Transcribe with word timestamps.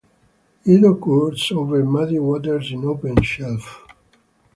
It 0.65 0.83
occurs 0.83 1.51
over 1.51 1.83
muddy 1.83 2.17
waters 2.17 2.71
in 2.71 2.85
open 2.85 3.21
shelf. 3.21 3.83